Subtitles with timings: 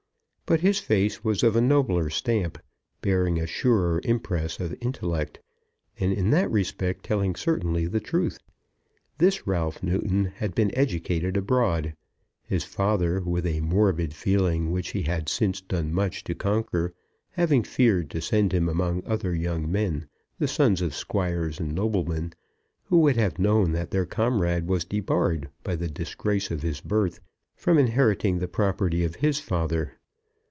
[0.47, 2.57] But his face was of a nobler stamp,
[3.01, 5.39] bearing a surer impress of intellect,
[5.97, 8.37] and in that respect telling certainly the truth.
[9.17, 11.95] This Ralph Newton had been educated abroad,
[12.43, 16.93] his father, with a morbid feeling which he had since done much to conquer,
[17.29, 20.05] having feared to send him among other young men,
[20.37, 22.33] the sons of squires and noblemen,
[22.83, 27.21] who would have known that their comrade was debarred by the disgrace of his birth
[27.55, 29.93] from inheriting the property of his father.